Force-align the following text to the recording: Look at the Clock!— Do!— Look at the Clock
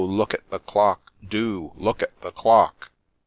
Look 0.03 0.33
at 0.33 0.49
the 0.49 0.57
Clock!— 0.57 1.13
Do!— 1.29 1.73
Look 1.75 2.01
at 2.01 2.21
the 2.21 2.31
Clock 2.31 2.89